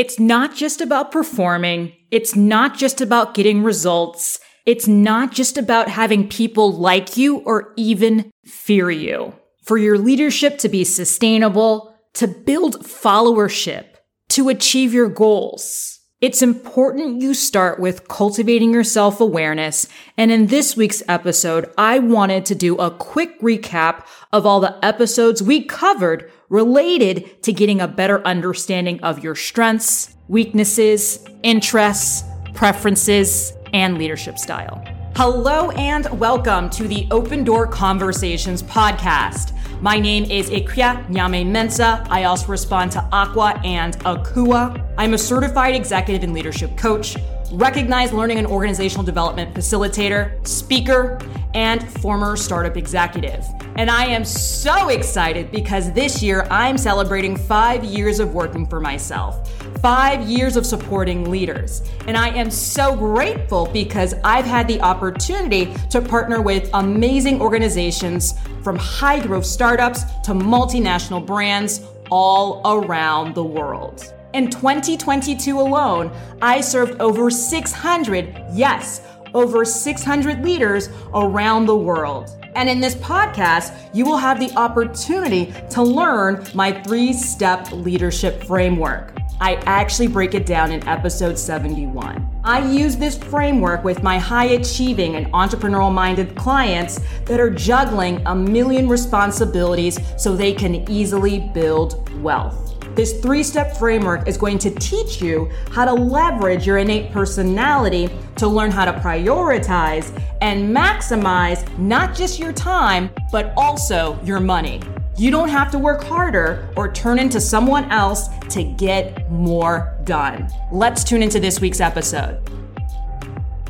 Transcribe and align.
It's 0.00 0.18
not 0.18 0.56
just 0.56 0.80
about 0.80 1.12
performing. 1.12 1.92
It's 2.10 2.34
not 2.34 2.74
just 2.74 3.02
about 3.02 3.34
getting 3.34 3.62
results. 3.62 4.40
It's 4.64 4.88
not 4.88 5.30
just 5.30 5.58
about 5.58 5.90
having 5.90 6.26
people 6.26 6.72
like 6.72 7.18
you 7.18 7.40
or 7.40 7.74
even 7.76 8.30
fear 8.46 8.90
you. 8.90 9.34
For 9.62 9.76
your 9.76 9.98
leadership 9.98 10.56
to 10.60 10.70
be 10.70 10.84
sustainable, 10.84 11.94
to 12.14 12.26
build 12.26 12.82
followership, 12.82 13.84
to 14.30 14.48
achieve 14.48 14.94
your 14.94 15.10
goals. 15.10 15.99
It's 16.20 16.42
important 16.42 17.22
you 17.22 17.32
start 17.32 17.80
with 17.80 18.06
cultivating 18.06 18.74
your 18.74 18.84
self 18.84 19.22
awareness. 19.22 19.88
And 20.18 20.30
in 20.30 20.48
this 20.48 20.76
week's 20.76 21.02
episode, 21.08 21.72
I 21.78 21.98
wanted 21.98 22.44
to 22.44 22.54
do 22.54 22.76
a 22.76 22.90
quick 22.90 23.40
recap 23.40 24.04
of 24.30 24.44
all 24.44 24.60
the 24.60 24.78
episodes 24.84 25.42
we 25.42 25.64
covered 25.64 26.30
related 26.50 27.42
to 27.44 27.54
getting 27.54 27.80
a 27.80 27.88
better 27.88 28.22
understanding 28.26 29.02
of 29.02 29.24
your 29.24 29.34
strengths, 29.34 30.14
weaknesses, 30.28 31.24
interests, 31.42 32.22
preferences, 32.52 33.54
and 33.72 33.96
leadership 33.96 34.38
style. 34.38 34.84
Hello 35.16 35.70
and 35.70 36.06
welcome 36.20 36.68
to 36.68 36.86
the 36.86 37.08
Open 37.10 37.44
Door 37.44 37.68
Conversations 37.68 38.62
podcast. 38.62 39.56
My 39.82 39.98
name 39.98 40.24
is 40.24 40.50
Ikria 40.50 41.06
Nyame 41.08 41.46
Mensah. 41.46 42.06
I 42.10 42.24
also 42.24 42.48
respond 42.48 42.92
to 42.92 43.08
Aqua 43.12 43.58
and 43.64 43.98
Akua. 44.00 44.86
I'm 44.98 45.14
a 45.14 45.18
certified 45.18 45.74
executive 45.74 46.22
and 46.22 46.34
leadership 46.34 46.76
coach, 46.76 47.16
recognized 47.52 48.12
learning 48.12 48.38
and 48.38 48.46
organizational 48.46 49.04
development 49.04 49.54
facilitator, 49.54 50.46
speaker, 50.46 51.18
and 51.54 51.90
former 52.00 52.36
startup 52.36 52.76
executive. 52.76 53.44
And 53.76 53.90
I 53.90 54.04
am 54.06 54.24
so 54.24 54.88
excited 54.88 55.50
because 55.50 55.92
this 55.92 56.22
year 56.22 56.46
I'm 56.50 56.76
celebrating 56.76 57.36
five 57.36 57.82
years 57.82 58.20
of 58.20 58.34
working 58.34 58.66
for 58.66 58.80
myself, 58.80 59.50
five 59.80 60.28
years 60.28 60.56
of 60.56 60.66
supporting 60.66 61.30
leaders. 61.30 61.82
And 62.06 62.16
I 62.16 62.28
am 62.28 62.50
so 62.50 62.94
grateful 62.94 63.66
because 63.66 64.14
I've 64.22 64.44
had 64.44 64.68
the 64.68 64.80
opportunity 64.80 65.74
to 65.90 66.00
partner 66.00 66.42
with 66.42 66.70
amazing 66.74 67.40
organizations 67.40 68.34
from 68.62 68.76
high 68.76 69.20
growth 69.20 69.46
startups 69.46 70.04
to 70.24 70.32
multinational 70.32 71.24
brands 71.24 71.80
all 72.10 72.60
around 72.64 73.34
the 73.34 73.44
world. 73.44 74.12
In 74.32 74.48
2022 74.48 75.58
alone, 75.58 76.12
I 76.40 76.60
served 76.60 77.00
over 77.00 77.30
600, 77.30 78.44
yes, 78.52 79.02
over 79.34 79.64
600 79.64 80.44
leaders 80.44 80.88
around 81.12 81.66
the 81.66 81.74
world. 81.76 82.36
And 82.54 82.68
in 82.68 82.78
this 82.78 82.94
podcast, 82.94 83.76
you 83.92 84.04
will 84.04 84.16
have 84.16 84.38
the 84.38 84.52
opportunity 84.56 85.52
to 85.70 85.82
learn 85.82 86.46
my 86.54 86.80
three 86.82 87.12
step 87.12 87.72
leadership 87.72 88.44
framework. 88.44 89.16
I 89.40 89.54
actually 89.66 90.06
break 90.06 90.34
it 90.34 90.46
down 90.46 90.70
in 90.70 90.86
episode 90.86 91.36
71. 91.36 92.24
I 92.44 92.70
use 92.70 92.96
this 92.96 93.18
framework 93.18 93.82
with 93.82 94.04
my 94.04 94.16
high 94.16 94.50
achieving 94.50 95.16
and 95.16 95.26
entrepreneurial 95.32 95.92
minded 95.92 96.36
clients 96.36 97.00
that 97.24 97.40
are 97.40 97.50
juggling 97.50 98.24
a 98.26 98.34
million 98.34 98.88
responsibilities 98.88 99.98
so 100.16 100.36
they 100.36 100.52
can 100.52 100.88
easily 100.88 101.50
build 101.52 102.12
wealth. 102.22 102.69
This 102.94 103.20
three 103.20 103.44
step 103.44 103.76
framework 103.76 104.26
is 104.26 104.36
going 104.36 104.58
to 104.58 104.70
teach 104.70 105.22
you 105.22 105.48
how 105.70 105.84
to 105.84 105.92
leverage 105.92 106.66
your 106.66 106.78
innate 106.78 107.12
personality 107.12 108.10
to 108.34 108.48
learn 108.48 108.72
how 108.72 108.84
to 108.84 108.92
prioritize 108.92 110.10
and 110.40 110.76
maximize 110.76 111.66
not 111.78 112.16
just 112.16 112.40
your 112.40 112.52
time, 112.52 113.08
but 113.30 113.52
also 113.56 114.18
your 114.24 114.40
money. 114.40 114.82
You 115.16 115.30
don't 115.30 115.48
have 115.50 115.70
to 115.70 115.78
work 115.78 116.02
harder 116.02 116.68
or 116.76 116.90
turn 116.92 117.20
into 117.20 117.40
someone 117.40 117.84
else 117.92 118.26
to 118.48 118.64
get 118.64 119.30
more 119.30 119.96
done. 120.02 120.50
Let's 120.72 121.04
tune 121.04 121.22
into 121.22 121.38
this 121.38 121.60
week's 121.60 121.80
episode. 121.80 122.40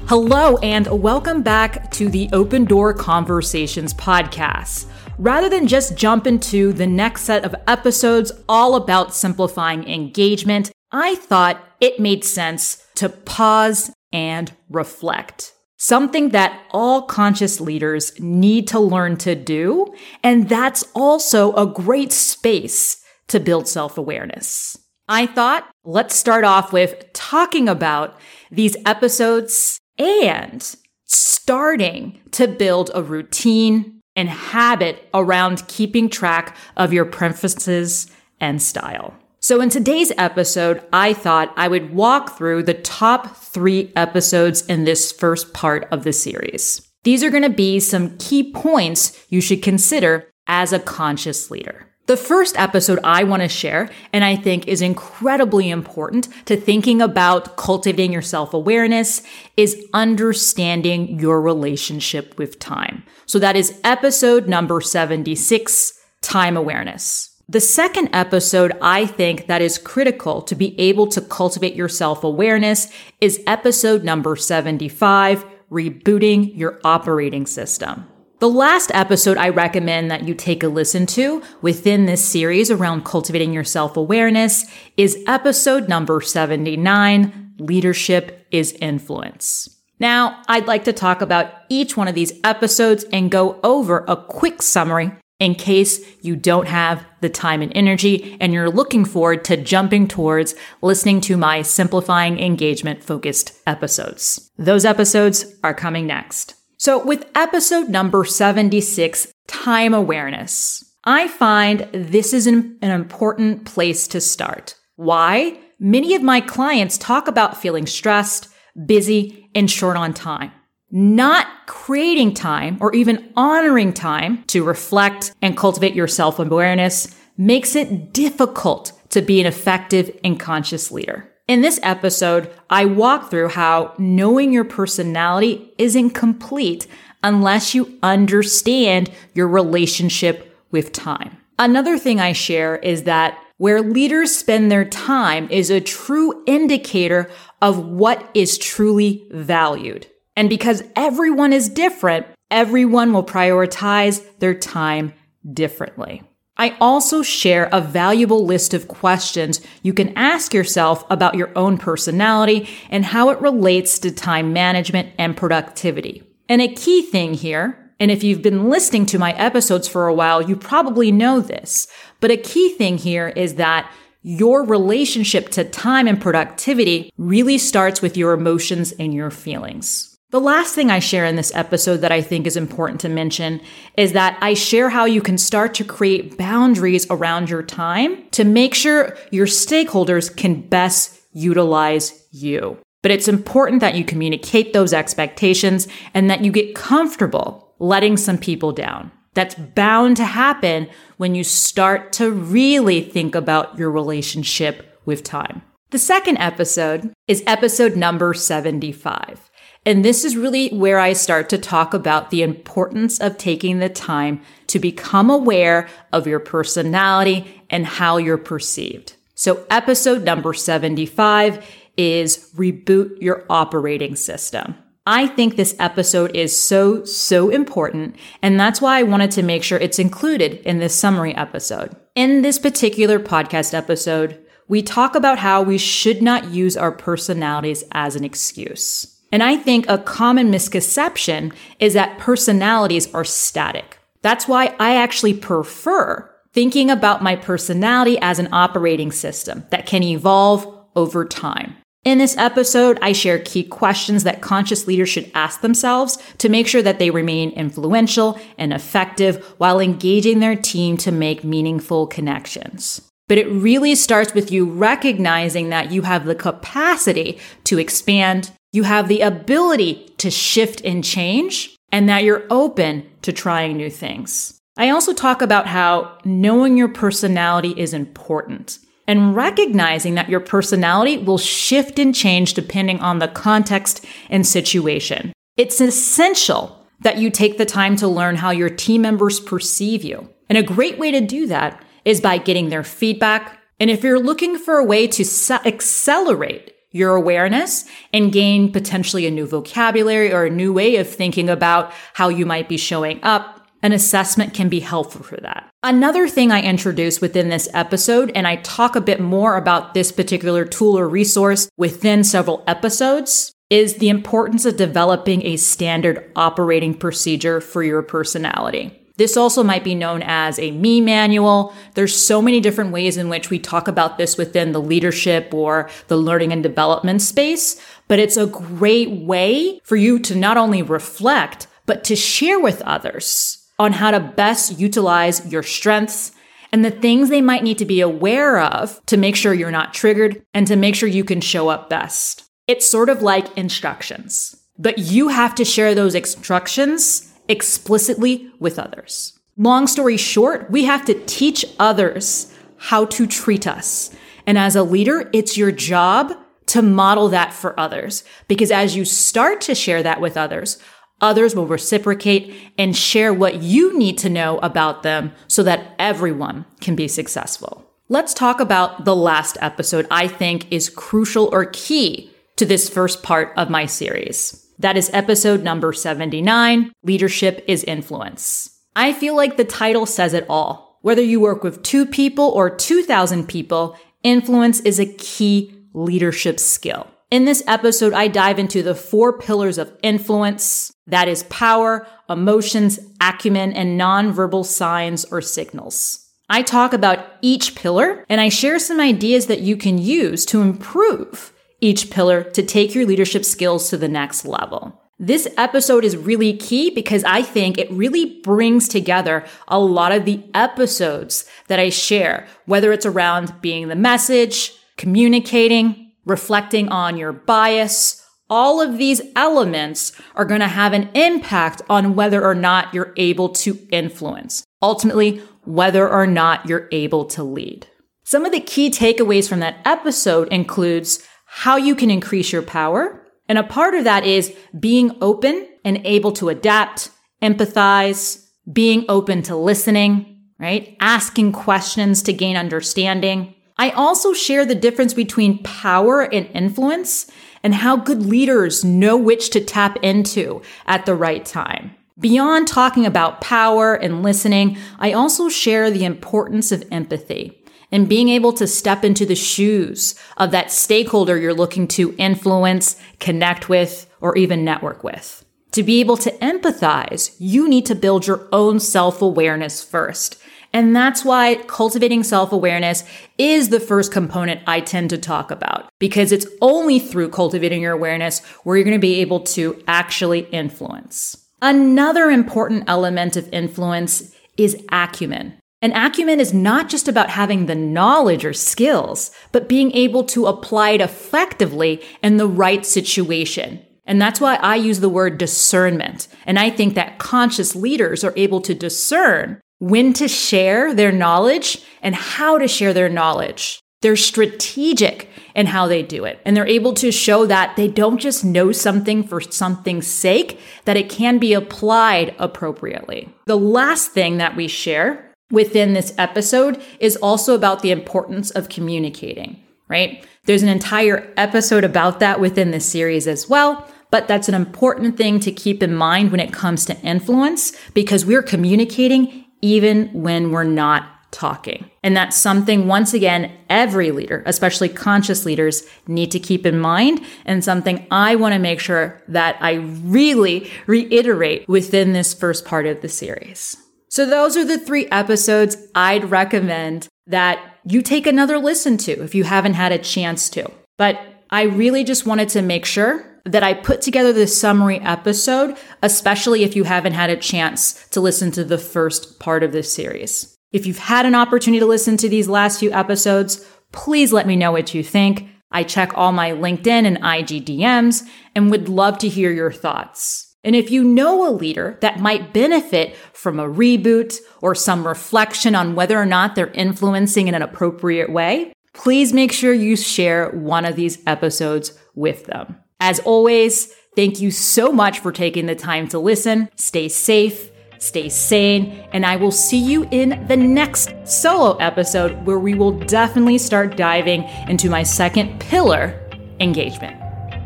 Hello, 0.07 0.57
and 0.59 0.87
welcome 0.89 1.43
back 1.43 1.91
to 1.93 2.09
the 2.09 2.31
Open 2.33 2.65
Door 2.65 2.95
Conversations 2.95 3.93
podcast 3.93 4.87
rather 5.21 5.51
than 5.51 5.69
just 5.69 5.97
jump 5.97 6.27
into 6.27 6.73
the 6.73 6.87
next 6.87 7.23
set 7.23 7.45
of 7.45 7.55
episodes 7.69 8.33
all 8.49 8.75
about 8.75 9.15
simplifying 9.15 9.87
engagement, 9.87 10.73
I 10.91 11.15
thought 11.15 11.63
it 11.79 12.01
made 12.01 12.25
sense 12.25 12.83
to 12.97 13.11
pause 13.11 13.91
and 14.13 14.51
reflect. 14.71 15.53
Something 15.77 16.31
that 16.31 16.63
all 16.71 17.03
conscious 17.03 17.61
leaders 17.61 18.19
need 18.19 18.67
to 18.69 18.81
learn 18.81 19.17
to 19.19 19.35
do. 19.35 19.95
And 20.23 20.49
that's 20.49 20.85
also 20.95 21.55
a 21.55 21.67
great 21.67 22.13
space 22.13 23.03
to 23.29 23.41
build 23.41 23.69
self 23.69 23.97
awareness. 23.97 24.77
I 25.09 25.27
thought 25.27 25.71
let's 25.85 26.15
start 26.15 26.45
off 26.45 26.73
with 26.73 27.13
talking 27.13 27.69
about 27.69 28.19
these 28.51 28.77
episodes 28.87 29.79
and 29.99 30.77
starting 31.05 32.21
to 32.33 32.47
build 32.47 32.91
a 32.95 33.03
routine 33.03 34.00
and 34.21 34.29
habit 34.29 35.09
around 35.15 35.67
keeping 35.67 36.11
track 36.11 36.55
of 36.77 36.93
your 36.93 37.07
preferences 37.07 38.07
and 38.39 38.61
style. 38.61 39.15
So, 39.41 39.63
in 39.63 39.71
today's 39.71 40.13
episode, 40.19 40.83
I 40.93 41.15
thought 41.15 41.55
I 41.57 41.69
would 41.69 41.95
walk 41.95 42.37
through 42.37 42.65
the 42.65 42.75
top 42.75 43.35
three 43.35 43.91
episodes 43.97 44.61
in 44.67 44.85
this 44.85 45.11
first 45.11 45.55
part 45.55 45.89
of 45.91 46.05
the 46.05 46.13
series. 46.13 46.87
These 47.05 47.25
are 47.25 47.31
going 47.31 47.45
to 47.45 47.49
be 47.49 47.81
some 47.81 48.19
key 48.19 48.53
points 48.53 49.19
you 49.31 49.41
should 49.41 49.63
consider 49.63 50.29
as 50.47 50.75
a 50.75 50.79
conscious 50.79 51.51
leader. 51.51 51.90
The 52.11 52.17
first 52.17 52.59
episode 52.59 52.99
I 53.05 53.23
want 53.23 53.43
to 53.43 53.49
share, 53.49 53.89
and 54.13 54.25
I 54.25 54.35
think 54.35 54.67
is 54.67 54.83
incredibly 54.83 55.71
important 55.71 56.27
to 56.47 56.57
thinking 56.57 57.01
about 57.01 57.57
cultivating 57.57 58.13
your 58.13 58.21
self 58.21 58.53
awareness, 58.53 59.23
is 59.57 59.87
understanding 59.95 61.21
your 61.21 61.41
relationship 61.41 62.37
with 62.37 62.59
time. 62.59 63.05
So 63.27 63.39
that 63.39 63.55
is 63.55 63.79
episode 63.85 64.49
number 64.49 64.81
76, 64.81 66.01
time 66.21 66.57
awareness. 66.57 67.31
The 67.49 67.61
second 67.61 68.09
episode 68.13 68.73
I 68.83 69.07
think 69.07 69.47
that 69.47 69.63
is 69.63 69.79
critical 69.79 70.43
to 70.43 70.57
be 70.57 70.77
able 70.81 71.07
to 71.07 71.21
cultivate 71.21 71.77
your 71.77 71.89
self 71.89 72.25
awareness 72.25 72.89
is 73.21 73.41
episode 73.47 74.03
number 74.03 74.35
75, 74.35 75.47
rebooting 75.71 76.59
your 76.59 76.81
operating 76.83 77.47
system. 77.47 78.10
The 78.41 78.49
last 78.49 78.91
episode 78.95 79.37
I 79.37 79.51
recommend 79.51 80.11
that 80.11 80.27
you 80.27 80.33
take 80.33 80.63
a 80.63 80.69
listen 80.69 81.05
to 81.09 81.43
within 81.61 82.07
this 82.07 82.25
series 82.25 82.71
around 82.71 83.05
cultivating 83.05 83.53
your 83.53 83.65
self 83.65 83.99
awareness 83.99 84.65
is 84.97 85.23
episode 85.27 85.91
number 85.91 86.23
79 86.23 87.57
Leadership 87.59 88.47
is 88.51 88.73
Influence. 88.81 89.83
Now, 89.99 90.41
I'd 90.49 90.67
like 90.67 90.85
to 90.85 90.95
talk 90.95 91.21
about 91.21 91.53
each 91.69 91.99
one 91.99 92.09
of 92.09 92.15
these 92.15 92.33
episodes 92.43 93.05
and 93.13 93.31
go 93.31 93.61
over 93.63 94.07
a 94.09 94.17
quick 94.17 94.63
summary 94.63 95.13
in 95.39 95.55
case 95.55 96.01
you 96.23 96.35
don't 96.35 96.69
have 96.69 97.05
the 97.21 97.29
time 97.29 97.61
and 97.61 97.73
energy 97.75 98.39
and 98.41 98.55
you're 98.55 98.71
looking 98.71 99.05
forward 99.05 99.45
to 99.45 99.59
jumping 99.59 100.09
towards 100.09 100.55
listening 100.81 101.21
to 101.21 101.37
my 101.37 101.61
simplifying 101.61 102.41
engagement 102.41 103.05
focused 103.05 103.53
episodes. 103.67 104.51
Those 104.57 104.87
episodes 104.87 105.45
are 105.63 105.75
coming 105.75 106.07
next. 106.07 106.55
So, 106.81 107.05
with 107.05 107.31
episode 107.35 107.91
number 107.91 108.25
76, 108.25 109.31
time 109.47 109.93
awareness, 109.93 110.83
I 111.05 111.29
find 111.29 111.87
this 111.93 112.33
is 112.33 112.47
an, 112.47 112.79
an, 112.81 112.91
important 112.91 113.67
place 113.67 114.09
to 114.09 114.19
start. 114.23 114.77
Why? 114.97 115.59
Many 115.79 116.15
of 116.15 116.23
my 116.23 116.41
clients 116.41 116.97
talk 116.97 117.29
about 117.29 117.61
feeling 117.61 117.85
stressed, 117.85 118.49
busy, 118.87 119.51
and 119.55 119.71
short 119.71 119.99
on 119.99 120.15
time. 120.15 120.53
Not 120.91 121.47
creating 121.67 122.33
time 122.33 122.79
or 122.81 122.95
even 122.95 123.31
honoring 123.37 123.93
time 123.93 124.43
to 124.45 124.65
reflect 124.65 125.35
and 125.43 125.59
cultivate 125.59 125.95
your 125.95 126.09
self 126.09 126.39
awareness 126.39 127.15
makes 127.37 127.77
it 127.77 128.15
difficult 128.15 128.99
to 129.11 129.21
be 129.21 129.39
an 129.39 129.47
effective 129.47 130.19
and 130.25 130.41
conscious 130.41 130.91
leader. 130.91 131.30
In 131.51 131.63
this 131.63 131.81
episode, 131.83 132.49
I 132.71 132.85
walk 132.85 133.29
through 133.29 133.49
how 133.49 133.95
knowing 133.99 134.53
your 134.53 134.63
personality 134.63 135.75
isn't 135.79 136.11
complete 136.11 136.87
unless 137.25 137.75
you 137.75 137.99
understand 138.05 139.11
your 139.35 139.49
relationship 139.49 140.57
with 140.71 140.93
time. 140.93 141.39
Another 141.59 141.99
thing 141.99 142.21
I 142.21 142.35
share 142.35 142.77
is 142.77 143.03
that 143.03 143.37
where 143.57 143.83
leaders 143.83 144.31
spend 144.31 144.71
their 144.71 144.85
time 144.85 145.49
is 145.51 145.71
a 145.71 145.81
true 145.81 146.45
indicator 146.47 147.29
of 147.61 147.85
what 147.85 148.31
is 148.33 148.57
truly 148.57 149.27
valued. 149.33 150.07
And 150.37 150.49
because 150.49 150.85
everyone 150.95 151.53
is 151.53 151.69
different, 151.69 152.29
everyone 152.53 153.13
will 153.13 153.25
prioritize 153.25 154.25
their 154.39 154.55
time 154.55 155.15
differently. 155.53 156.23
I 156.61 156.77
also 156.79 157.23
share 157.23 157.71
a 157.73 157.81
valuable 157.81 158.45
list 158.45 158.75
of 158.75 158.87
questions 158.87 159.63
you 159.83 159.95
can 159.95 160.13
ask 160.15 160.53
yourself 160.53 161.07
about 161.09 161.35
your 161.35 161.51
own 161.57 161.79
personality 161.79 162.69
and 162.91 163.03
how 163.03 163.31
it 163.31 163.41
relates 163.41 163.99
to 164.01 164.11
time 164.11 164.53
management 164.53 165.09
and 165.17 165.35
productivity. 165.35 166.23
And 166.51 166.61
a 166.61 166.69
key 166.69 167.01
thing 167.01 167.33
here, 167.33 167.91
and 167.99 168.11
if 168.11 168.23
you've 168.23 168.43
been 168.43 168.69
listening 168.69 169.07
to 169.07 169.19
my 169.19 169.33
episodes 169.39 169.89
for 169.89 170.07
a 170.07 170.13
while, 170.13 170.43
you 170.43 170.55
probably 170.55 171.11
know 171.11 171.41
this, 171.41 171.89
but 172.21 172.31
a 172.31 172.37
key 172.37 172.75
thing 172.75 172.99
here 172.99 173.29
is 173.29 173.55
that 173.55 173.91
your 174.23 174.63
relationship 174.63 175.49
to 175.53 175.65
time 175.65 176.07
and 176.07 176.21
productivity 176.21 177.11
really 177.17 177.57
starts 177.57 178.03
with 178.03 178.19
your 178.19 178.35
emotions 178.35 178.93
and 178.93 179.15
your 179.15 179.31
feelings. 179.31 180.10
The 180.31 180.41
last 180.41 180.77
thing 180.77 180.93
I 180.93 181.01
share 181.01 181.25
in 181.25 181.35
this 181.35 181.53
episode 181.57 181.99
that 181.99 182.13
I 182.13 182.23
think 182.23 182.47
is 182.47 182.57
important 182.57 183.01
to 183.01 183.09
mention 183.09 183.61
is 183.97 184.13
that 184.13 184.39
I 184.41 184.55
share 184.55 184.89
how 184.89 185.05
you 185.05 185.21
can 185.21 185.37
start 185.37 185.75
to 185.75 185.85
create 185.85 186.39
boundaries 186.39 187.05
around 187.11 187.51
your 187.51 187.65
time 187.65 188.29
to 188.31 188.45
make 188.45 188.73
sure 188.73 189.17
your 189.33 189.47
stakeholders 189.47 190.35
can 190.35 190.61
best 190.61 191.19
utilize 191.33 192.29
you. 192.31 192.79
But 193.03 193.11
it's 193.11 193.27
important 193.27 193.81
that 193.81 193.97
you 193.97 194.05
communicate 194.05 194.73
those 194.73 194.93
expectations 194.93 195.89
and 196.15 196.31
that 196.31 196.45
you 196.45 196.53
get 196.53 196.77
comfortable 196.77 197.75
letting 197.81 198.17
some 198.17 198.39
people 198.39 198.71
down. 198.71 199.11
That's 199.35 199.57
bound 199.57 200.17
to 200.19 200.25
happen 200.25 200.89
when 201.17 201.35
you 201.35 201.43
start 201.43 202.13
to 202.15 202.31
really 202.31 203.01
think 203.01 203.35
about 203.35 203.77
your 203.77 203.91
relationship 203.91 205.01
with 205.05 205.25
time. 205.25 205.63
The 205.91 205.99
second 205.99 206.37
episode 206.37 207.13
is 207.27 207.43
episode 207.49 207.97
number 207.97 208.33
75. 208.33 209.50
And 209.87 210.05
this 210.05 210.25
is 210.25 210.37
really 210.37 210.69
where 210.71 210.99
I 210.99 211.15
start 211.15 211.49
to 211.51 211.59
talk 211.59 211.95
about 211.95 212.31
the 212.31 212.43
importance 212.43 213.19
of 213.19 213.39
taking 213.39 213.79
the 213.79 213.89
time 213.89 214.43
to 214.67 214.79
become 214.79 215.31
aware 215.31 215.89
of 216.13 216.27
your 216.27 216.41
personality 216.41 217.63
and 217.71 217.87
how 217.87 218.19
you're 218.19 218.37
perceived. 218.37 219.15
So 219.35 219.65
episode 219.71 220.23
number 220.23 220.53
75 220.53 221.67
is 221.97 222.51
reboot 222.55 223.23
your 223.23 223.47
operating 223.49 224.17
system. 224.17 224.75
I 225.07 225.27
think 225.27 225.57
this 225.57 225.75
episode 225.79 226.37
is 226.37 226.55
so, 226.55 227.05
so 227.05 227.49
important. 227.49 228.17
And 228.43 228.61
that's 228.61 228.83
why 228.83 228.99
I 228.99 229.03
wanted 229.03 229.31
to 229.33 229.43
make 229.43 229.65
sure 229.65 229.79
it's 229.79 229.99
included 229.99 230.61
in 230.67 230.79
this 230.79 230.95
summary 230.95 231.35
episode. 231.35 231.97
In 232.15 232.43
this 232.43 232.59
particular 232.59 233.19
podcast 233.19 233.73
episode, 233.73 234.39
we 234.69 234.83
talk 234.83 235.15
about 235.15 235.39
how 235.39 235.63
we 235.63 235.79
should 235.79 236.21
not 236.21 236.51
use 236.51 236.77
our 236.77 236.93
personalities 236.93 237.83
as 237.93 238.15
an 238.15 238.25
excuse. 238.25 239.20
And 239.33 239.43
I 239.43 239.57
think 239.57 239.87
a 239.89 239.99
common 239.99 240.51
misconception 240.51 241.53
is 241.79 241.95
that 241.95 242.19
personalities 242.19 243.13
are 243.15 243.25
static. 243.25 243.99
That's 244.23 244.49
why 244.49 244.75
I 244.79 244.97
actually 244.97 245.35
prefer 245.35 246.31
thinking 246.53 246.91
about 246.91 247.23
my 247.23 247.37
personality 247.37 248.19
as 248.21 248.39
an 248.39 248.49
operating 248.53 249.13
system 249.13 249.65
that 249.71 249.87
can 249.87 250.03
evolve 250.03 250.67
over 250.97 251.25
time. 251.25 251.77
In 252.03 252.19
this 252.19 252.37
episode, 252.39 252.99
I 253.03 253.13
share 253.13 253.39
key 253.39 253.63
questions 253.63 254.25
that 254.25 254.41
conscious 254.41 254.87
leaders 254.87 255.11
should 255.11 255.31
ask 255.35 255.61
themselves 255.61 256.17
to 256.39 256.49
make 256.49 256.67
sure 256.67 256.81
that 256.81 256.99
they 256.99 257.11
remain 257.11 257.51
influential 257.51 258.41
and 258.57 258.73
effective 258.73 259.45
while 259.59 259.79
engaging 259.79 260.41
their 260.41 260.57
team 260.57 260.97
to 260.97 261.13
make 261.13 261.45
meaningful 261.45 262.07
connections. 262.07 263.03
But 263.29 263.37
it 263.37 263.49
really 263.49 263.95
starts 263.95 264.33
with 264.33 264.51
you 264.51 264.65
recognizing 264.65 265.69
that 265.69 265.93
you 265.93 266.03
have 266.03 266.25
the 266.25 266.35
capacity 266.35 267.39
to 267.65 267.79
expand, 267.79 268.51
you 268.73 268.85
have 268.85 269.09
the 269.09 269.21
ability 269.21 270.13
to 270.19 270.31
shift 270.31 270.81
and 270.85 271.05
change, 271.05 271.77
and 271.93 272.09
that 272.09 272.25
you're 272.25 272.45
open 272.51 273.09
to 273.23 273.33
trying 273.33 273.77
new 273.77 273.91
things. 273.91 274.61
I 274.77 274.91
also 274.91 275.13
talk 275.13 275.43
about 275.43 275.67
how 275.67 276.19
knowing 276.25 276.77
your 276.77 276.89
personality 276.89 277.75
is 277.77 277.93
important 277.93 278.79
and 279.07 279.35
recognizing 279.35 280.15
that 280.15 280.29
your 280.29 280.41
personality 280.41 281.19
will 281.19 281.37
shift 281.37 281.99
and 281.99 282.15
change 282.15 282.55
depending 282.55 283.01
on 283.01 283.19
the 283.19 283.29
context 283.29 284.05
and 284.29 284.47
situation. 284.47 285.33
It's 285.57 285.81
essential 285.81 286.87
that 287.01 287.19
you 287.19 287.31
take 287.31 287.59
the 287.59 287.67
time 287.67 287.97
to 287.97 288.07
learn 288.07 288.37
how 288.37 288.51
your 288.51 288.71
team 288.71 289.03
members 289.03 289.41
perceive 289.41 290.05
you. 290.05 290.31
And 290.49 290.57
a 290.57 290.63
great 290.63 290.99
way 290.99 291.11
to 291.11 291.21
do 291.21 291.49
that 291.49 291.85
is 292.05 292.21
by 292.21 292.39
getting 292.39 292.69
their 292.69 292.85
feedback. 292.85 293.59
And 293.81 293.91
if 293.91 294.05
you're 294.05 294.21
looking 294.21 294.57
for 294.57 294.77
a 294.77 294.85
way 294.85 295.09
to 295.09 295.25
accelerate 295.65 296.73
your 296.93 297.15
awareness 297.15 297.85
and 298.13 298.33
gain 298.33 298.73
potentially 298.73 299.27
a 299.27 299.31
new 299.31 299.47
vocabulary 299.47 300.33
or 300.33 300.45
a 300.45 300.51
new 300.51 300.73
way 300.73 300.97
of 300.97 301.09
thinking 301.09 301.49
about 301.49 301.93
how 302.15 302.29
you 302.29 302.45
might 302.45 302.69
be 302.69 302.77
showing 302.77 303.21
up. 303.23 303.69
An 303.83 303.93
assessment 303.93 304.53
can 304.53 304.69
be 304.69 304.81
helpful 304.81 305.23
for 305.23 305.39
that. 305.39 305.71
Another 305.83 306.29
thing 306.29 306.53
I 306.53 306.61
introduce 306.61 307.21
within 307.21 307.49
this 307.49 307.69
episode, 307.73 308.31
and 308.35 308.47
I 308.47 308.57
talk 308.57 308.95
a 308.95 309.01
bit 309.01 309.21
more 309.21 309.57
about 309.57 309.95
this 309.95 310.13
particular 310.13 310.67
tool 310.67 310.99
or 310.99 311.09
resource 311.09 311.71
within 311.79 312.23
several 312.23 312.63
episodes, 312.67 313.55
is 313.71 313.95
the 313.95 314.11
importance 314.11 314.67
of 314.67 314.77
developing 314.77 315.47
a 315.47 315.57
standard 315.57 316.31
operating 316.37 316.93
procedure 316.93 317.61
for 317.61 317.83
your 317.83 318.03
personality. 318.03 319.00
This 319.21 319.37
also 319.37 319.63
might 319.63 319.85
be 319.85 319.95
known 319.95 320.23
as 320.23 320.59
a 320.59 320.71
me 320.71 321.03
manual. 321.03 321.75
There's 321.93 322.17
so 322.17 322.41
many 322.41 322.59
different 322.59 322.91
ways 322.91 323.19
in 323.19 323.29
which 323.29 323.51
we 323.51 323.59
talk 323.59 323.87
about 323.87 324.17
this 324.17 324.39
within 324.39 324.73
the 324.73 324.81
leadership 324.81 325.53
or 325.53 325.91
the 326.09 326.17
learning 326.17 326.55
and 326.55 326.63
development 326.63 327.21
space, 327.21 327.79
but 328.09 328.19
it's 328.19 328.39
a 328.39 328.47
great 328.47 329.11
way 329.11 329.79
for 329.85 329.97
you 329.97 330.21
to 330.21 330.35
not 330.35 330.57
only 330.57 330.81
reflect, 330.81 331.67
but 331.85 332.03
to 332.05 332.17
share 332.17 332.59
with 332.59 332.81
others 332.81 333.63
on 333.79 333.93
how 333.93 334.11
to 334.11 334.21
best 334.21 334.81
utilize 334.81 335.53
your 335.53 335.63
strengths 335.63 336.33
and 336.73 336.83
the 336.83 336.91
things 336.91 337.29
they 337.29 337.43
might 337.43 337.63
need 337.63 337.77
to 337.77 337.85
be 337.85 338.01
aware 338.01 338.59
of 338.59 339.05
to 339.05 339.19
make 339.19 339.37
sure 339.37 339.53
you're 339.53 339.71
not 339.71 339.93
triggered 339.93 340.43
and 340.55 340.67
to 340.67 340.77
make 340.77 340.95
sure 340.95 341.11
you 341.11 341.25
can 341.25 341.43
show 341.43 341.69
up 341.69 341.91
best. 341.91 342.49
It's 342.67 342.89
sort 342.89 343.11
of 343.11 343.21
like 343.21 343.55
instructions, 343.55 344.57
but 344.79 344.97
you 344.97 345.29
have 345.29 345.55
to 345.57 345.65
share 345.67 345.95
those 345.95 346.15
instructions 346.15 347.30
explicitly 347.51 348.51
with 348.59 348.79
others. 348.79 349.39
Long 349.57 349.87
story 349.87 350.17
short, 350.17 350.71
we 350.71 350.85
have 350.85 351.05
to 351.05 351.15
teach 351.27 351.67
others 351.79 352.55
how 352.77 353.05
to 353.07 353.27
treat 353.27 353.67
us. 353.67 354.11
And 354.47 354.57
as 354.57 354.75
a 354.75 354.83
leader, 354.83 355.29
it's 355.35 355.59
your 355.59 355.73
job 355.73 356.33
to 356.67 356.81
model 356.81 357.29
that 357.29 357.53
for 357.53 357.79
others. 357.79 358.25
Because 358.49 358.71
as 358.71 358.97
you 358.97 359.05
start 359.05 359.61
to 359.63 359.75
share 359.75 360.03
that 360.03 360.21
with 360.21 360.37
others, 360.37 360.79
others 361.21 361.55
will 361.55 361.67
reciprocate 361.67 362.55
and 362.79 362.97
share 362.97 363.35
what 363.35 363.63
you 363.63 363.99
need 363.99 364.17
to 364.19 364.31
know 364.31 364.59
about 364.59 365.03
them 365.03 365.33
so 365.49 365.63
that 365.65 365.95
everyone 365.99 366.65
can 366.81 366.97
be 366.97 367.09
successful. 367.09 367.85
Let's 368.09 368.33
talk 368.33 368.61
about 368.61 369.05
the 369.05 369.17
last 369.17 369.59
episode 369.61 370.07
I 370.11 370.27
think 370.27 370.73
is 370.73 370.89
crucial 370.89 371.49
or 371.53 371.67
key 371.67 372.31
to 372.57 372.65
this 372.65 372.89
first 372.89 373.23
part 373.23 373.53
of 373.57 373.71
my 373.71 373.87
series. 373.87 374.67
That 374.81 374.97
is 374.97 375.11
episode 375.13 375.63
number 375.63 375.93
79 375.93 376.93
Leadership 377.03 377.63
is 377.69 377.85
Influence. 377.85 378.81
I 378.97 379.13
feel 379.13 379.37
like 379.37 379.59
the 379.59 379.65
title 379.65 380.07
says 380.07 380.33
it 380.33 380.47
all. 380.49 380.99
Whether 381.03 381.21
you 381.21 381.39
work 381.39 381.63
with 381.63 381.83
two 381.83 382.07
people 382.07 382.47
or 382.47 382.75
2,000 382.75 383.47
people, 383.47 383.95
influence 384.23 384.81
is 384.81 384.99
a 384.99 385.05
key 385.05 385.75
leadership 385.93 386.59
skill. 386.59 387.07
In 387.31 387.45
this 387.45 387.63
episode, 387.67 388.15
I 388.15 388.29
dive 388.29 388.59
into 388.59 388.83
the 388.83 388.95
four 388.95 389.39
pillars 389.39 389.77
of 389.77 389.93
influence. 390.03 390.91
That 391.07 391.29
is 391.29 391.43
power, 391.51 392.07
emotions, 392.31 392.99
acumen, 393.21 393.75
and 393.75 394.01
nonverbal 394.01 394.65
signs 394.65 395.27
or 395.27 395.43
signals. 395.43 396.27
I 396.49 396.63
talk 396.63 396.95
about 396.95 397.27
each 397.43 397.75
pillar 397.75 398.25
and 398.31 398.41
I 398.41 398.49
share 398.49 398.79
some 398.79 398.99
ideas 398.99 399.45
that 399.47 399.61
you 399.61 399.77
can 399.77 399.99
use 399.99 400.47
to 400.47 400.63
improve 400.63 401.53
each 401.81 402.11
pillar 402.11 402.43
to 402.43 402.63
take 402.63 402.95
your 402.95 403.07
leadership 403.07 403.45
skills 403.45 403.91
to 403.91 403.97
the 403.97 404.09
next 404.09 404.45
level. 404.45 405.01
This 405.19 405.47
episode 405.59 406.05
is 406.05 406.17
really 406.17 406.57
key 406.57 406.89
because 406.89 407.25
I 407.25 407.43
think 407.43 407.77
it 407.77 407.91
really 407.91 408.41
brings 408.41 408.89
together 408.89 409.45
a 409.69 409.79
lot 409.79 410.13
of 410.13 410.25
the 410.25 410.43
episodes 410.55 411.45
that 411.69 411.79
I 411.79 411.91
share, 411.91 412.47
whether 412.65 412.91
it's 412.91 413.05
around 413.05 413.61
being 413.61 413.89
the 413.89 413.97
message, 413.97 414.73
communicating, 414.97 416.13
reflecting 416.25 416.89
on 416.89 417.19
your 417.19 417.33
bias. 417.33 418.27
All 418.49 418.81
of 418.81 418.97
these 418.97 419.21
elements 419.37 420.13
are 420.35 420.47
going 420.47 420.61
to 420.61 420.69
have 420.69 420.95
an 420.95 421.11
impact 421.15 421.83
on 421.91 422.15
whether 422.15 422.43
or 422.43 422.55
not 422.55 422.95
you're 422.95 423.13
able 423.19 423.51
to 423.51 423.79
influence. 423.91 424.65
Ultimately, 424.81 425.43
whether 425.65 426.09
or 426.09 426.27
not 426.27 426.67
you're 426.67 426.89
able 426.93 427.27
to 427.27 427.43
lead. 427.43 427.87
Some 428.25 428.47
of 428.47 428.53
the 428.53 428.61
key 428.61 428.91
takeaways 428.91 429.49
from 429.49 429.61
that 429.61 429.79
episode 429.85 430.49
includes 430.49 431.27
how 431.53 431.77
you 431.77 431.97
can 431.97 432.11
increase 432.11 432.53
your 432.53 432.63
power. 432.63 433.27
And 433.49 433.59
a 433.59 433.65
part 433.65 433.95
of 433.95 434.05
that 434.05 434.25
is 434.25 434.55
being 434.79 435.17
open 435.21 435.67
and 435.85 436.01
able 436.05 436.31
to 436.33 436.49
adapt, 436.49 437.11
empathize, 437.43 438.47
being 438.73 439.05
open 439.09 439.43
to 439.43 439.57
listening, 439.57 440.43
right? 440.61 440.97
Asking 441.01 441.51
questions 441.51 442.23
to 442.23 442.33
gain 442.33 442.57
understanding. 442.57 443.57
I 443.77 443.91
also 443.91 444.33
share 444.33 444.65
the 444.65 444.77
difference 444.77 445.13
between 445.13 445.63
power 445.65 446.23
and 446.23 446.47
influence 446.55 447.29
and 447.65 447.75
how 447.75 447.97
good 447.97 448.23
leaders 448.23 448.85
know 448.85 449.17
which 449.17 449.51
to 449.51 449.61
tap 449.61 449.99
into 450.03 450.63
at 450.87 451.05
the 451.05 451.17
right 451.17 451.45
time. 451.45 451.97
Beyond 452.21 452.69
talking 452.69 453.07
about 453.07 453.41
power 453.41 453.95
and 453.95 454.23
listening, 454.23 454.79
I 455.01 455.13
also 455.13 455.49
share 455.49 455.91
the 455.91 456.05
importance 456.05 456.71
of 456.71 456.85
empathy 456.93 457.60
and 457.93 458.09
being 458.09 458.29
able 458.29 458.53
to 458.55 458.67
step 458.67 459.05
into 459.05 459.27
the 459.27 459.35
shoes 459.35 460.15
of 460.37 460.51
that 460.51 460.71
stakeholder 460.71 461.39
you're 461.39 461.55
looking 461.55 461.89
to 461.89 462.15
influence, 462.17 462.97
connect 463.19 463.69
with, 463.69 464.07
or 464.21 464.37
even 464.37 464.65
network 464.65 465.03
with. 465.03 465.45
To 465.73 465.83
be 465.83 466.01
able 466.01 466.17
to 466.19 466.33
empathize, 466.39 467.35
you 467.39 467.69
need 467.69 467.87
to 467.87 467.95
build 467.95 468.27
your 468.27 468.49
own 468.53 468.81
self 468.81 469.23
awareness 469.23 469.83
first. 469.83 470.41
And 470.73 470.95
that's 470.95 471.25
why 471.25 471.57
cultivating 471.67 472.23
self 472.23 472.53
awareness 472.53 473.05
is 473.39 473.69
the 473.69 473.81
first 473.81 474.13
component 474.13 474.61
I 474.67 474.81
tend 474.81 475.11
to 475.11 475.19
talk 475.19 475.51
about 475.51 475.89
because 475.99 476.33
it's 476.33 476.47
only 476.61 476.99
through 476.99 477.31
cultivating 477.31 477.83
your 477.83 477.93
awareness 477.93 478.41
where 478.65 478.77
you're 478.77 478.85
going 478.85 478.95
to 478.95 479.01
be 479.01 479.21
able 479.21 479.41
to 479.41 479.83
actually 479.87 480.41
influence. 480.51 481.37
Another 481.63 482.31
important 482.31 482.85
element 482.87 483.37
of 483.37 483.53
influence 483.53 484.35
is 484.57 484.83
acumen. 484.91 485.60
And 485.83 485.93
acumen 485.95 486.41
is 486.41 486.53
not 486.53 486.89
just 486.89 487.09
about 487.09 487.31
having 487.31 487.67
the 487.67 487.75
knowledge 487.75 488.45
or 488.45 488.53
skills, 488.53 489.31
but 489.51 489.69
being 489.69 489.93
able 489.93 490.25
to 490.25 490.47
apply 490.47 490.91
it 490.91 491.01
effectively 491.01 492.03
in 492.23 492.37
the 492.37 492.47
right 492.47 492.85
situation. 492.85 493.85
And 494.05 494.21
that's 494.21 494.41
why 494.41 494.57
I 494.57 494.77
use 494.77 495.01
the 495.01 495.09
word 495.09 495.39
discernment. 495.39 496.29
And 496.45 496.59
I 496.59 496.69
think 496.69 496.95
that 496.95 497.19
conscious 497.19 497.75
leaders 497.75 498.25
are 498.25 498.35
able 498.37 498.61
to 498.63 498.75
discern 498.75 499.61
when 499.79 500.13
to 500.15 500.29
share 500.29 500.95
their 500.95 501.13
knowledge 501.13 501.83
and 502.03 502.15
how 502.15 502.59
to 502.59 502.69
share 502.69 502.93
their 502.93 503.09
knowledge. 503.09 503.81
They're 504.03 504.17
strategic 504.17 505.29
in 505.55 505.67
how 505.67 505.87
they 505.87 506.03
do 506.03 506.25
it. 506.25 506.41
And 506.45 506.57
they're 506.57 506.67
able 506.67 506.95
to 506.95 507.13
show 507.13 507.47
that 507.47 507.77
they 507.77 507.87
don't 507.89 508.19
just 508.19 508.45
know 508.45 508.73
something 508.73 509.23
for 509.23 509.41
something's 509.41 510.07
sake, 510.07 510.59
that 510.85 510.97
it 510.97 511.09
can 511.09 511.39
be 511.39 511.53
applied 511.53 512.35
appropriately. 512.39 513.29
The 513.47 513.59
last 513.59 514.13
thing 514.13 514.39
that 514.39 514.57
we 514.57 514.69
share 514.69 515.30
within 515.51 515.93
this 515.95 516.15
episode 516.19 516.81
is 516.99 517.17
also 517.17 517.55
about 517.55 517.83
the 517.83 517.91
importance 517.91 518.51
of 518.51 518.69
communicating, 518.69 519.63
right? 519.89 520.25
There's 520.45 520.63
an 520.63 520.69
entire 520.69 521.33
episode 521.37 521.85
about 521.85 522.21
that 522.21 522.41
within 522.41 522.71
this 522.71 522.87
series 522.87 523.27
as 523.27 523.49
well. 523.49 523.87
But 524.11 524.27
that's 524.27 524.49
an 524.49 524.55
important 524.55 525.17
thing 525.17 525.39
to 525.41 525.53
keep 525.53 525.83
in 525.83 525.95
mind 525.95 526.33
when 526.33 526.41
it 526.41 526.53
comes 526.53 526.85
to 526.87 527.01
influence 527.01 527.73
because 527.95 528.27
we're 528.27 528.43
communicating 528.43 529.45
even 529.63 530.09
when 530.13 530.51
we're 530.51 530.65
not 530.65 531.07
talking. 531.31 531.89
And 532.03 532.17
that's 532.17 532.37
something, 532.37 532.89
once 532.89 533.15
again, 533.15 533.53
every 533.69 534.11
leader, 534.11 534.43
especially 534.47 534.89
conscious 534.89 535.47
leaders, 535.47 535.87
need 536.09 536.33
to 536.33 536.41
keep 536.41 536.67
in 536.67 536.81
mind, 536.81 537.21
and 537.45 537.63
something 537.63 538.05
I 538.11 538.35
want 538.35 538.55
to 538.55 538.59
make 538.59 538.81
sure 538.81 539.23
that 539.29 539.57
I 539.61 539.75
really 539.75 540.69
reiterate 540.89 541.69
within 541.69 542.13
this 542.13 542.35
first 542.35 542.65
part 542.65 542.87
of 542.87 543.01
the 543.01 543.09
series. 543.09 543.77
So, 544.11 544.27
those 544.27 544.57
are 544.57 544.65
the 544.65 544.79
three 544.79 545.07
episodes 545.07 545.77
I'd 545.95 546.31
recommend 546.31 547.09
that 547.29 547.79
you 547.85 548.03
take 548.03 548.27
another 548.27 548.59
listen 548.59 548.97
to 548.99 549.23
if 549.23 549.35
you 549.35 549.45
haven't 549.45 549.75
had 549.75 549.93
a 549.93 549.99
chance 549.99 550.51
to. 550.51 550.71
But 550.99 551.19
I 551.49 551.63
really 551.63 552.03
just 552.05 552.27
wanted 552.27 552.49
to 552.51 552.63
make 552.63 552.85
sure 552.85 553.25
that 553.45 553.63
I 553.63 553.73
put 553.73 554.03
together 554.03 554.33
this 554.33 554.61
summary 554.61 554.99
episode, 554.99 555.77
especially 556.03 556.65
if 556.65 556.77
you 556.77 556.85
haven't 556.85 557.15
had 557.15 557.31
a 557.31 557.37
chance 557.37 558.07
to 558.09 558.21
listen 558.21 558.51
to 558.53 558.65
the 558.65 558.79
first 558.79 559.39
part 559.39 559.63
of 559.63 559.73
this 559.73 559.93
series. 559.93 560.57
If 560.73 560.87
you've 560.87 560.99
had 560.99 561.25
an 561.25 561.37
opportunity 561.37 561.81
to 561.81 561.87
listen 561.87 562.17
to 562.19 562.29
these 562.29 562.49
last 562.49 562.81
few 562.81 562.93
episodes, 562.93 563.65
please 563.93 564.33
let 564.33 564.47
me 564.47 564.57
know 564.57 564.73
what 564.73 564.93
you 564.93 565.03
think. 565.03 565.49
I 565.71 565.85
check 565.85 566.13
all 566.17 566.33
my 566.33 566.51
LinkedIn 566.51 567.07
and 567.07 567.17
IG 567.17 567.65
DMs 567.65 568.29
and 568.55 568.71
would 568.71 568.89
love 568.89 569.19
to 569.19 569.29
hear 569.29 569.53
your 569.53 569.73
thoughts. 569.73 570.50
And 570.63 570.77
if 570.77 570.91
you 570.91 571.03
know 571.03 571.49
a 571.49 571.53
leader 571.53 571.97
that 572.01 572.21
might 572.21 572.53
benefit 572.53 573.17
from 573.33 573.59
a 573.59 573.69
reboot 573.69 574.39
or 574.61 574.75
some 574.75 575.07
reflection 575.07 575.75
on 575.75 575.95
whether 575.95 576.19
or 576.19 576.27
not 576.27 576.55
they're 576.55 576.71
influencing 576.73 577.49
in 577.49 577.55
an 577.55 577.63
appropriate 577.63 578.31
way, 578.31 578.73
please 578.93 579.33
make 579.33 579.53
sure 579.53 579.73
you 579.73 579.97
share 579.97 580.51
one 580.51 580.85
of 580.85 580.97
these 580.97 581.23
episodes 581.27 581.99
with 582.15 582.45
them. 582.45 582.77
As 582.99 583.21
always, 583.21 583.95
thank 584.15 584.41
you 584.41 584.51
so 584.51 584.93
much 584.93 585.21
for 585.21 585.33
taking 585.33 585.67
the 585.67 585.75
time 585.75 586.09
to 586.09 586.19
listen. 586.19 586.69
Stay 586.77 587.09
safe, 587.09 587.71
stay 587.99 588.29
sane, 588.29 589.07
and 589.13 589.25
I 589.25 589.37
will 589.37 589.53
see 589.53 589.79
you 589.79 590.07
in 590.11 590.45
the 590.47 590.57
next 590.57 591.15
solo 591.25 591.77
episode 591.77 592.45
where 592.45 592.59
we 592.59 592.75
will 592.75 592.93
definitely 592.93 593.59
start 593.59 593.97
diving 593.97 594.45
into 594.69 594.91
my 594.91 595.03
second 595.03 595.59
pillar 595.61 596.21
engagement. 596.61 597.20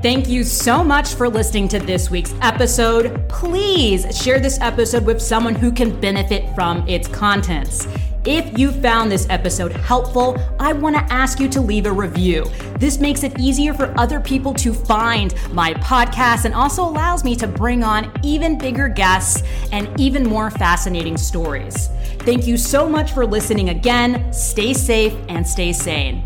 Thank 0.05 0.29
you 0.29 0.45
so 0.45 0.85
much 0.85 1.15
for 1.15 1.31
listening 1.31 1.67
to 1.69 1.79
this 1.79 2.11
week's 2.11 2.35
episode. 2.43 3.27
Please 3.27 4.05
share 4.15 4.39
this 4.39 4.61
episode 4.61 5.07
with 5.07 5.19
someone 5.19 5.55
who 5.55 5.73
can 5.73 5.99
benefit 5.99 6.55
from 6.55 6.87
its 6.87 7.09
contents. 7.09 7.89
If 8.27 8.59
you 8.59 8.71
found 8.71 9.11
this 9.11 9.27
episode 9.31 9.73
helpful, 9.73 10.37
I 10.61 10.75
want 10.75 10.95
to 10.95 11.03
ask 11.11 11.41
you 11.41 11.49
to 11.49 11.61
leave 11.63 11.87
a 11.87 11.91
review. 11.91 12.45
This 12.79 13.01
makes 13.01 13.23
it 13.23 13.41
easier 13.41 13.73
for 13.73 13.99
other 13.99 14.21
people 14.21 14.53
to 14.53 14.75
find 14.75 15.35
my 15.53 15.73
podcast 15.73 16.45
and 16.45 16.53
also 16.55 16.83
allows 16.83 17.25
me 17.25 17.35
to 17.37 17.47
bring 17.47 17.83
on 17.83 18.13
even 18.23 18.59
bigger 18.59 18.89
guests 18.91 19.43
and 19.73 19.89
even 19.99 20.23
more 20.23 20.51
fascinating 20.51 21.17
stories. 21.17 21.89
Thank 22.19 22.47
you 22.47 22.59
so 22.59 22.91
much 22.91 23.13
for 23.13 23.25
listening 23.25 23.71
again. 23.71 24.31
Stay 24.35 24.75
safe 24.75 25.15
and 25.31 25.49
stay 25.49 25.73
sane. 25.73 26.23